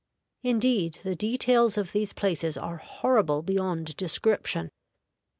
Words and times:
Indeed, 0.41 0.95
the 1.03 1.15
details 1.15 1.77
of 1.77 1.91
these 1.91 2.11
places 2.11 2.57
are 2.57 2.77
horrible 2.77 3.43
beyond 3.43 3.95
description. 3.97 4.71